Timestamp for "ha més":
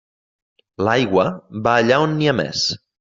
2.33-2.65